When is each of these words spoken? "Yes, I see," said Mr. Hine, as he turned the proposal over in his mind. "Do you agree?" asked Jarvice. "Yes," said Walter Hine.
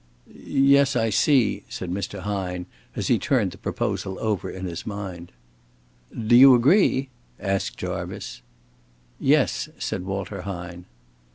"Yes, 0.33 0.95
I 0.95 1.11
see," 1.11 1.61
said 1.69 1.91
Mr. 1.91 2.21
Hine, 2.21 2.65
as 2.95 3.05
he 3.07 3.19
turned 3.19 3.51
the 3.51 3.59
proposal 3.59 4.17
over 4.19 4.49
in 4.49 4.65
his 4.65 4.83
mind. 4.83 5.31
"Do 6.11 6.35
you 6.35 6.55
agree?" 6.55 7.09
asked 7.39 7.77
Jarvice. 7.77 8.41
"Yes," 9.19 9.69
said 9.77 10.03
Walter 10.03 10.41
Hine. 10.41 10.85